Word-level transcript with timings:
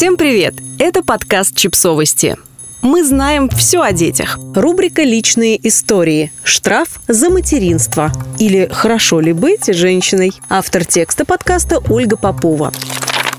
Всем 0.00 0.16
привет! 0.16 0.54
Это 0.78 1.02
подкаст 1.02 1.54
«Чипсовости». 1.54 2.38
Мы 2.80 3.04
знаем 3.04 3.50
все 3.50 3.82
о 3.82 3.92
детях. 3.92 4.38
Рубрика 4.54 5.02
«Личные 5.02 5.60
истории». 5.68 6.32
Штраф 6.42 7.02
за 7.06 7.28
материнство. 7.28 8.10
Или 8.38 8.66
«Хорошо 8.72 9.20
ли 9.20 9.34
быть 9.34 9.66
женщиной?» 9.66 10.32
Автор 10.48 10.86
текста 10.86 11.26
подкаста 11.26 11.80
Ольга 11.90 12.16
Попова. 12.16 12.72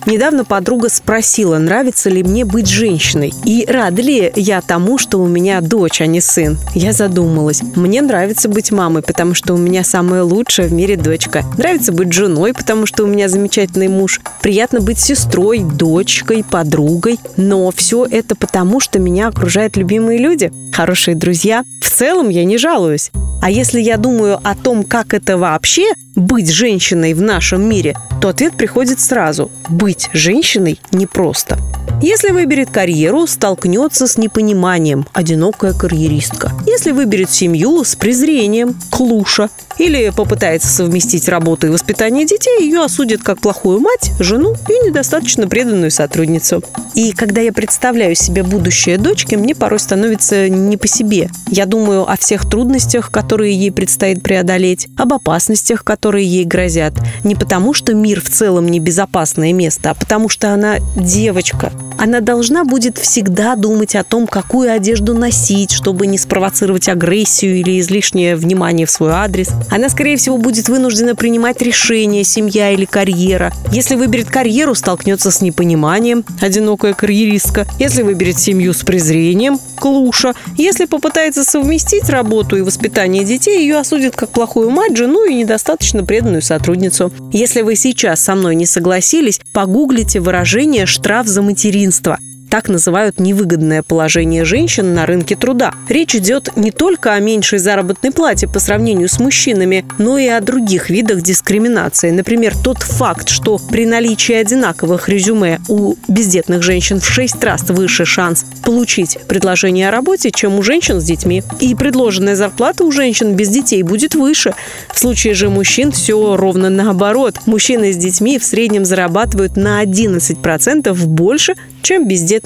Недавно 0.06 0.46
подруга 0.46 0.90
спросила, 0.90 1.60
нравится 1.60 2.10
ли 2.10 2.24
мне 2.24 2.44
быть 2.44 2.68
женщиной. 2.68 3.34
И 3.46 3.66
рада 3.68 4.02
ли 4.02 4.32
я 4.36 4.62
тому, 4.62 4.98
что 4.98 5.20
у 5.20 5.28
меня 5.28 5.62
дочь, 5.62 6.02
а 6.02 6.08
не 6.08 6.22
сын. 6.22 6.58
Я 6.74 6.92
задумалась. 6.92 7.62
Мне 7.76 8.02
нравится 8.02 8.50
быть 8.50 8.72
мамой, 8.72 9.04
потому 9.04 9.36
что 9.36 9.54
у 9.54 9.58
меня 9.58 9.84
самая 9.84 10.24
лучшая 10.24 10.68
в 10.68 10.74
мире 10.74 10.98
дочка. 10.98 11.44
Нравится 11.58 11.92
быть 11.92 12.14
женой, 12.14 12.54
потому 12.54 12.86
что 12.86 13.04
у 13.04 13.08
меня 13.08 13.30
замечательный 13.30 13.90
муж. 13.90 14.22
Приятно 14.42 14.82
быть 14.82 15.00
сестрой, 15.00 15.60
дочкой, 15.60 16.44
подругой. 16.44 17.20
Но 17.38 17.72
все 17.72 18.06
это 18.10 18.36
потому, 18.36 18.80
что 18.80 18.98
меня 18.98 19.28
окружают 19.28 19.78
любимые 19.78 20.18
люди, 20.18 20.52
хорошие 20.74 21.16
друзья. 21.16 21.64
В 21.82 21.90
целом 21.90 22.30
я 22.30 22.44
не 22.44 22.58
жалуюсь. 22.58 23.12
А 23.42 23.50
если 23.50 23.82
я 23.82 23.98
думаю 23.98 24.40
о 24.44 24.56
том, 24.56 24.84
как 24.84 25.14
это 25.14 25.38
вообще 25.38 25.94
быть 26.16 26.50
женщиной 26.50 27.14
в 27.14 27.22
нашем 27.22 27.68
мире, 27.68 27.96
то 28.22 28.30
ответ 28.30 28.56
приходит 28.58 29.00
сразу. 29.00 29.52
Быть 29.70 30.10
женщиной 30.14 30.80
непросто. 30.92 31.58
Если 32.02 32.32
выберет 32.32 32.72
карьеру, 32.72 33.28
столкнется 33.28 34.08
с 34.08 34.18
непониманием– 34.18 35.06
одинокая 35.14 35.74
карьеристка. 35.74 36.52
Если 36.66 36.92
выберет 36.92 37.30
семью– 37.30 37.84
с 37.86 37.96
презрением– 37.96 38.76
клуша. 38.90 39.50
Или 39.78 40.12
попытается 40.16 40.68
совместить 40.68 41.30
работу 41.30 41.68
и 41.68 41.70
воспитание 41.70 42.26
детей, 42.26 42.66
ее 42.66 42.84
осудят 42.84 43.24
как 43.24 43.40
плохую 43.40 43.80
мать, 43.80 44.12
жену 44.20 44.54
и 44.68 44.88
недостаточно 44.88 45.48
преданную 45.48 45.92
сотрудницу. 45.92 46.64
И 46.94 47.14
когда 47.14 47.42
я 47.42 47.54
представляю 47.54 48.16
себе 48.16 48.44
будущее 48.44 48.98
дочки, 48.98 49.36
мне 49.36 49.56
порой 49.56 49.80
становится 49.80 50.50
не 50.50 50.78
по 50.78 50.88
себе. 50.88 51.30
Я 51.48 51.66
думаю 51.66 52.10
о 52.10 52.18
всех 52.18 52.50
трудностях, 52.50 53.12
которые 53.12 53.56
ей 53.56 53.72
предстоит 53.72 54.22
преодолеть, 54.22 54.88
об 54.98 55.14
опасностях, 55.14 55.84
которые 55.84 56.01
ей 56.10 56.46
грозят. 56.46 56.94
Не 57.24 57.36
потому, 57.36 57.74
что 57.74 57.94
мир 57.94 58.22
в 58.22 58.30
целом 58.30 58.68
небезопасное 58.68 59.54
место, 59.54 59.92
а 59.92 59.94
потому 59.94 60.30
что 60.30 60.54
она 60.54 60.78
девочка, 60.96 61.72
она 61.98 62.20
должна 62.20 62.64
будет 62.64 62.98
всегда 62.98 63.56
думать 63.56 63.96
о 63.96 64.04
том, 64.04 64.26
какую 64.26 64.72
одежду 64.74 65.14
носить, 65.14 65.72
чтобы 65.72 66.08
не 66.08 66.18
спровоцировать 66.18 66.90
агрессию 66.90 67.58
или 67.58 67.80
излишнее 67.80 68.36
внимание 68.36 68.88
в 68.88 68.92
свой 68.92 69.12
адрес. 69.12 69.50
Она, 69.70 69.88
скорее 69.88 70.18
всего, 70.18 70.40
будет 70.40 70.68
вынуждена 70.68 71.16
принимать 71.16 71.62
решения, 71.62 72.24
семья 72.24 72.72
или 72.72 72.86
карьера. 72.86 73.54
Если 73.72 73.94
выберет 73.94 74.32
карьеру, 74.32 74.74
столкнется 74.74 75.30
с 75.30 75.42
непониманием, 75.42 76.26
одинокая 76.42 76.94
карьеристка. 76.94 77.68
Если 77.78 78.02
выберет 78.02 78.40
семью 78.40 78.74
с 78.74 78.82
презрением, 78.82 79.60
клуша. 79.76 80.34
Если 80.58 80.86
попытается 80.86 81.44
совместить 81.44 82.10
работу 82.10 82.56
и 82.56 82.62
воспитание 82.62 83.24
детей, 83.24 83.62
ее 83.62 83.78
осудят 83.78 84.16
как 84.16 84.30
плохую 84.30 84.72
мать, 84.72 84.98
жену 84.98 85.26
и 85.26 85.36
недостаточно 85.36 85.91
преданную 86.06 86.42
сотрудницу. 86.42 87.12
Если 87.32 87.62
вы 87.62 87.76
сейчас 87.76 88.22
со 88.22 88.36
мной 88.36 88.56
не 88.56 88.66
согласились, 88.66 89.40
погуглите 89.54 90.20
выражение 90.20 90.86
«штраф 90.86 91.28
за 91.28 91.42
материнство». 91.42 92.18
Так 92.52 92.68
называют 92.68 93.18
невыгодное 93.18 93.82
положение 93.82 94.44
женщин 94.44 94.94
на 94.94 95.06
рынке 95.06 95.38
труда. 95.38 95.74
Речь 95.88 96.18
идет 96.18 96.50
не 96.58 96.72
только 96.72 97.14
о 97.14 97.20
меньшей 97.22 97.60
заработной 97.60 98.12
плате 98.12 98.46
по 98.46 98.60
сравнению 98.60 99.08
с 99.08 99.20
мужчинами, 99.20 99.86
но 99.98 100.18
и 100.18 100.28
о 100.28 100.42
других 100.42 100.90
видах 100.90 101.22
дискриминации. 101.22 102.12
Например, 102.12 102.54
тот 102.62 102.80
факт, 102.80 103.30
что 103.30 103.58
при 103.58 103.86
наличии 103.86 104.36
одинаковых 104.36 105.08
резюме 105.08 105.62
у 105.70 105.96
бездетных 106.10 106.62
женщин 106.62 107.00
в 107.00 107.08
6 107.08 107.42
раз 107.42 107.62
выше 107.70 108.04
шанс 108.04 108.44
получить 108.66 109.18
предложение 109.30 109.88
о 109.88 109.92
работе, 109.92 110.30
чем 110.30 110.60
у 110.60 110.62
женщин 110.62 111.00
с 111.00 111.06
детьми. 111.06 111.44
И 111.62 111.74
предложенная 111.74 112.36
зарплата 112.36 112.84
у 112.84 112.92
женщин 112.92 113.34
без 113.34 113.48
детей 113.48 113.82
будет 113.82 114.14
выше. 114.14 114.56
В 114.94 115.00
случае 115.00 115.36
же 115.36 115.50
мужчин 115.50 115.94
все 115.94 116.36
ровно 116.36 116.70
наоборот. 116.70 117.38
Мужчины 117.46 117.94
с 117.94 117.96
детьми 117.96 118.38
в 118.38 118.44
среднем 118.44 118.84
зарабатывают 118.84 119.56
на 119.56 119.82
11% 119.82 120.94
больше, 121.06 121.56
чем 121.82 122.10
бездетные. 122.10 122.41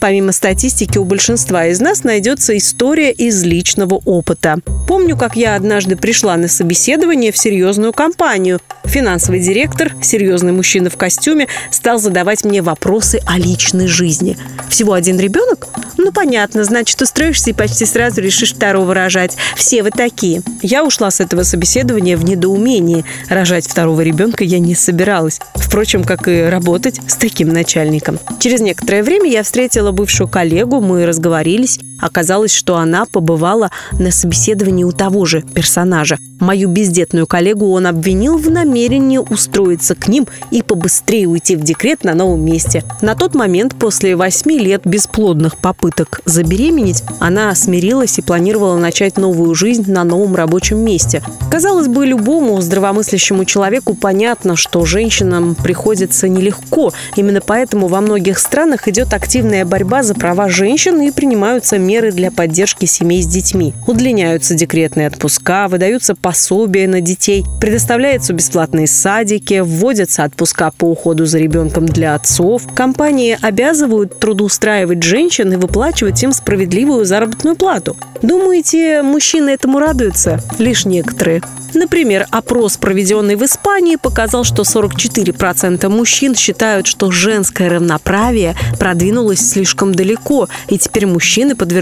Помимо 0.00 0.32
статистики, 0.32 0.96
у 0.96 1.04
большинства 1.04 1.66
из 1.66 1.78
нас 1.78 2.04
найдется 2.04 2.56
история 2.56 3.12
из 3.12 3.44
личного 3.44 4.00
опыта. 4.06 4.56
Помню, 4.88 5.14
как 5.14 5.36
я 5.36 5.54
однажды 5.54 5.94
пришла 5.94 6.38
на 6.38 6.48
собеседование 6.48 7.32
в 7.32 7.36
серьезную 7.36 7.92
компанию. 7.92 8.60
Финансовый 8.84 9.40
директор, 9.40 9.92
серьезный 10.02 10.52
мужчина 10.52 10.88
в 10.88 10.96
костюме, 10.96 11.48
стал 11.70 11.98
задавать 11.98 12.44
мне 12.44 12.62
вопросы 12.62 13.20
о 13.26 13.38
личной 13.38 13.88
жизни. 13.88 14.38
Всего 14.70 14.94
один 14.94 15.20
ребенок? 15.20 15.68
Ну, 16.02 16.12
понятно, 16.12 16.64
значит, 16.64 17.02
устроишься 17.02 17.50
и 17.50 17.52
почти 17.52 17.84
сразу 17.84 18.22
решишь 18.22 18.54
второго 18.54 18.94
рожать. 18.94 19.36
Все 19.54 19.82
вы 19.82 19.90
такие. 19.90 20.42
Я 20.62 20.82
ушла 20.82 21.10
с 21.10 21.20
этого 21.20 21.42
собеседования 21.42 22.16
в 22.16 22.24
недоумении. 22.24 23.04
Рожать 23.28 23.68
второго 23.68 24.00
ребенка 24.00 24.42
я 24.42 24.60
не 24.60 24.74
собиралась. 24.74 25.40
Впрочем, 25.56 26.04
как 26.04 26.26
и 26.26 26.44
работать 26.44 27.00
с 27.06 27.16
таким 27.16 27.50
начальником. 27.50 28.18
Через 28.38 28.60
некоторое 28.60 29.02
время 29.02 29.30
я 29.30 29.42
встретила 29.42 29.92
бывшую 29.92 30.26
коллегу, 30.26 30.80
мы 30.80 31.04
разговорились. 31.04 31.78
Оказалось, 32.00 32.52
что 32.52 32.76
она 32.76 33.04
побывала 33.04 33.70
на 33.92 34.10
собеседовании 34.10 34.84
у 34.84 34.92
того 34.92 35.24
же 35.24 35.42
персонажа. 35.42 36.18
Мою 36.40 36.68
бездетную 36.68 37.26
коллегу 37.26 37.70
он 37.72 37.86
обвинил 37.86 38.38
в 38.38 38.50
намерении 38.50 39.18
устроиться 39.18 39.94
к 39.94 40.08
ним 40.08 40.26
и 40.50 40.62
побыстрее 40.62 41.26
уйти 41.26 41.54
в 41.54 41.62
декрет 41.62 42.02
на 42.02 42.14
новом 42.14 42.42
месте. 42.42 42.82
На 43.02 43.14
тот 43.14 43.34
момент, 43.34 43.74
после 43.74 44.16
восьми 44.16 44.58
лет 44.58 44.82
бесплодных 44.84 45.58
попыток 45.58 46.22
забеременеть, 46.24 47.02
она 47.18 47.54
смирилась 47.54 48.18
и 48.18 48.22
планировала 48.22 48.78
начать 48.78 49.18
новую 49.18 49.54
жизнь 49.54 49.90
на 49.92 50.04
новом 50.04 50.34
рабочем 50.34 50.78
месте. 50.78 51.22
Казалось 51.50 51.88
бы, 51.88 52.06
любому 52.06 52.60
здравомыслящему 52.60 53.44
человеку 53.44 53.94
понятно, 53.94 54.56
что 54.56 54.84
женщинам 54.86 55.54
приходится 55.54 56.26
нелегко. 56.28 56.92
Именно 57.16 57.42
поэтому 57.42 57.88
во 57.88 58.00
многих 58.00 58.38
странах 58.38 58.88
идет 58.88 59.12
активная 59.12 59.66
борьба 59.66 60.02
за 60.02 60.14
права 60.14 60.48
женщин 60.48 61.00
и 61.02 61.10
принимаются 61.10 61.76
меры 61.76 61.89
для 61.98 62.30
поддержки 62.30 62.84
семей 62.84 63.22
с 63.22 63.26
детьми. 63.26 63.74
Удлиняются 63.86 64.54
декретные 64.54 65.08
отпуска, 65.08 65.66
выдаются 65.68 66.14
пособия 66.14 66.86
на 66.86 67.00
детей, 67.00 67.44
предоставляются 67.60 68.32
бесплатные 68.32 68.86
садики, 68.86 69.60
вводятся 69.60 70.24
отпуска 70.24 70.70
по 70.70 70.84
уходу 70.84 71.26
за 71.26 71.38
ребенком 71.38 71.86
для 71.86 72.14
отцов. 72.14 72.62
Компании 72.74 73.36
обязывают 73.42 74.20
трудоустраивать 74.20 75.02
женщин 75.02 75.52
и 75.52 75.56
выплачивать 75.56 76.22
им 76.22 76.32
справедливую 76.32 77.04
заработную 77.04 77.56
плату. 77.56 77.96
Думаете, 78.22 79.02
мужчины 79.02 79.50
этому 79.50 79.78
радуются? 79.78 80.40
Лишь 80.58 80.84
некоторые. 80.84 81.42
Например, 81.74 82.26
опрос, 82.30 82.76
проведенный 82.76 83.36
в 83.36 83.44
Испании, 83.44 83.96
показал, 83.96 84.44
что 84.44 84.62
44% 84.62 85.88
мужчин 85.88 86.34
считают, 86.34 86.86
что 86.86 87.10
женское 87.10 87.68
равноправие 87.68 88.56
продвинулось 88.78 89.40
слишком 89.40 89.94
далеко, 89.94 90.48
и 90.68 90.78
теперь 90.78 91.06
мужчины 91.06 91.54
подвергаются 91.54 91.79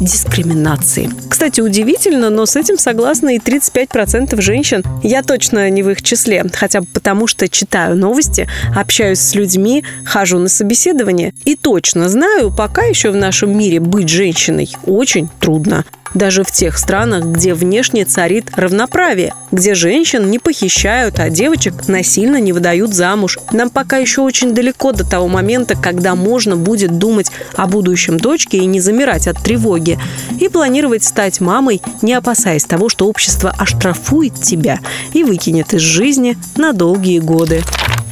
дискриминации. 0.00 1.10
Кстати, 1.28 1.60
удивительно, 1.60 2.30
но 2.30 2.46
с 2.46 2.56
этим 2.56 2.78
согласны 2.78 3.36
и 3.36 3.38
35% 3.38 4.40
женщин. 4.40 4.82
Я 5.02 5.22
точно 5.22 5.68
не 5.70 5.82
в 5.82 5.90
их 5.90 6.02
числе, 6.02 6.44
хотя 6.52 6.80
бы 6.80 6.86
потому, 6.92 7.26
что 7.26 7.48
читаю 7.48 7.96
новости, 7.96 8.48
общаюсь 8.74 9.20
с 9.20 9.34
людьми, 9.34 9.84
хожу 10.04 10.38
на 10.38 10.48
собеседование 10.48 11.34
и 11.44 11.56
точно 11.56 12.08
знаю, 12.08 12.52
пока 12.54 12.82
еще 12.82 13.10
в 13.10 13.16
нашем 13.16 13.56
мире 13.56 13.80
быть 13.80 14.08
женщиной 14.08 14.68
очень 14.84 15.28
трудно 15.40 15.84
даже 16.14 16.42
в 16.42 16.50
тех 16.50 16.78
странах, 16.78 17.24
где 17.24 17.54
внешне 17.54 18.04
царит 18.04 18.50
равноправие, 18.56 19.34
где 19.50 19.74
женщин 19.74 20.30
не 20.30 20.38
похищают, 20.38 21.18
а 21.18 21.30
девочек 21.30 21.88
насильно 21.88 22.40
не 22.40 22.52
выдают 22.52 22.94
замуж. 22.94 23.38
Нам 23.52 23.70
пока 23.70 23.98
еще 23.98 24.22
очень 24.22 24.54
далеко 24.54 24.92
до 24.92 25.08
того 25.08 25.28
момента, 25.28 25.74
когда 25.76 26.14
можно 26.14 26.56
будет 26.56 26.98
думать 26.98 27.30
о 27.54 27.66
будущем 27.66 28.18
дочке 28.18 28.58
и 28.58 28.66
не 28.66 28.80
замирать 28.80 29.17
от 29.26 29.42
тревоги, 29.42 29.98
и 30.40 30.48
планировать 30.48 31.04
стать 31.04 31.40
мамой, 31.40 31.80
не 32.02 32.14
опасаясь 32.14 32.64
того, 32.64 32.88
что 32.88 33.06
общество 33.08 33.54
оштрафует 33.56 34.34
тебя 34.34 34.80
и 35.12 35.24
выкинет 35.24 35.74
из 35.74 35.80
жизни 35.80 36.36
на 36.56 36.72
долгие 36.72 37.18
годы. 37.18 37.62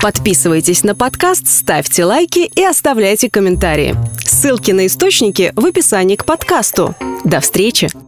Подписывайтесь 0.01 0.85
на 0.85 0.95
подкаст, 0.95 1.49
ставьте 1.49 2.05
лайки 2.05 2.51
и 2.55 2.65
оставляйте 2.65 3.31
комментарии. 3.31 3.97
Ссылки 4.25 4.71
на 4.71 4.87
источники 4.87 5.53
в 5.57 5.65
описании 5.65 6.17
к 6.17 6.25
подкасту. 6.25 6.95
До 7.25 7.41
встречи! 7.41 8.06